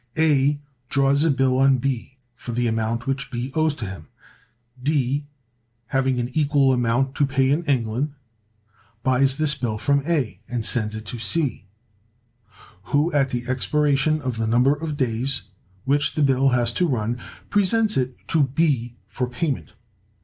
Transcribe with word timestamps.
A 0.17 0.59
draws 0.89 1.23
a 1.25 1.29
bill 1.29 1.59
on 1.59 1.77
B 1.77 2.17
for 2.35 2.53
the 2.53 2.65
amount 2.65 3.05
which 3.05 3.29
B 3.29 3.51
owes 3.53 3.75
to 3.75 3.85
him: 3.85 4.07
D, 4.81 5.27
having 5.89 6.19
an 6.19 6.31
equal 6.33 6.73
amount 6.73 7.13
to 7.13 7.25
pay 7.27 7.51
in 7.51 7.63
England, 7.65 8.15
buys 9.03 9.37
this 9.37 9.53
bill 9.53 9.77
from 9.77 10.01
A, 10.07 10.39
and 10.49 10.65
sends 10.65 10.95
it 10.95 11.05
to 11.05 11.19
C, 11.19 11.67
who, 12.85 13.13
at 13.13 13.29
the 13.29 13.47
expiration 13.47 14.19
of 14.23 14.37
the 14.37 14.47
number 14.47 14.73
of 14.73 14.97
days 14.97 15.43
which 15.85 16.15
the 16.15 16.23
bill 16.23 16.49
has 16.49 16.73
to 16.73 16.87
run, 16.87 17.19
presents 17.51 17.95
it 17.95 18.27
to 18.29 18.41
B 18.45 18.95
for 19.07 19.27
payment. 19.29 19.73